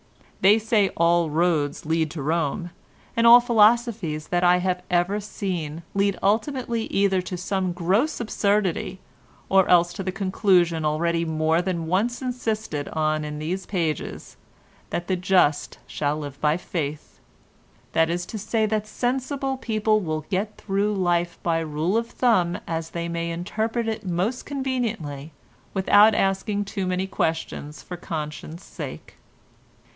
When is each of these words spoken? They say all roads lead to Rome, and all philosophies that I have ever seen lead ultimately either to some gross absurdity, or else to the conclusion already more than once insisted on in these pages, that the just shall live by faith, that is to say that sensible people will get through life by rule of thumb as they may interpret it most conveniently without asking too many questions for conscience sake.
They 0.39 0.57
say 0.57 0.89
all 0.97 1.29
roads 1.29 1.85
lead 1.85 2.09
to 2.09 2.23
Rome, 2.23 2.71
and 3.15 3.27
all 3.27 3.39
philosophies 3.39 4.29
that 4.29 4.43
I 4.43 4.57
have 4.57 4.81
ever 4.89 5.19
seen 5.19 5.83
lead 5.93 6.17
ultimately 6.23 6.85
either 6.85 7.21
to 7.21 7.37
some 7.37 7.71
gross 7.71 8.19
absurdity, 8.19 8.99
or 9.47 9.67
else 9.69 9.93
to 9.93 10.01
the 10.01 10.11
conclusion 10.11 10.83
already 10.85 11.23
more 11.23 11.61
than 11.61 11.85
once 11.85 12.19
insisted 12.19 12.87
on 12.87 13.23
in 13.23 13.37
these 13.37 13.67
pages, 13.67 14.37
that 14.89 15.05
the 15.07 15.15
just 15.15 15.77
shall 15.85 16.17
live 16.17 16.41
by 16.41 16.57
faith, 16.57 17.19
that 17.91 18.09
is 18.09 18.25
to 18.25 18.39
say 18.39 18.65
that 18.65 18.87
sensible 18.87 19.57
people 19.57 19.99
will 19.99 20.21
get 20.31 20.57
through 20.57 20.95
life 20.95 21.37
by 21.43 21.59
rule 21.59 21.95
of 21.95 22.09
thumb 22.09 22.57
as 22.65 22.89
they 22.89 23.07
may 23.07 23.29
interpret 23.29 23.87
it 23.87 24.03
most 24.03 24.47
conveniently 24.47 25.31
without 25.75 26.15
asking 26.15 26.65
too 26.65 26.87
many 26.87 27.05
questions 27.05 27.83
for 27.83 27.97
conscience 27.97 28.63
sake. 28.65 29.17